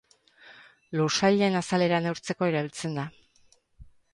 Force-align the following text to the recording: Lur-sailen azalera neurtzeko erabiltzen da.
Lur-sailen 0.99 1.59
azalera 1.61 2.01
neurtzeko 2.07 2.51
erabiltzen 2.53 2.99
da. 3.03 3.07